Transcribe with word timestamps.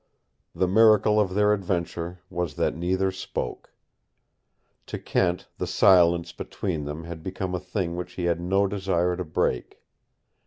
The 0.55 0.67
miracle 0.67 1.19
of 1.19 1.35
their 1.35 1.53
adventure 1.53 2.21
was 2.31 2.55
that 2.55 2.73
neither 2.75 3.11
spoke. 3.11 3.71
To 4.87 4.97
Kent 4.97 5.47
the 5.59 5.67
silence 5.67 6.31
between 6.31 6.85
them 6.85 7.03
had 7.03 7.21
become 7.21 7.53
a 7.53 7.59
thing 7.59 7.95
which 7.95 8.13
he 8.13 8.23
had 8.23 8.41
no 8.41 8.65
desire 8.65 9.15
to 9.15 9.23
break. 9.23 9.83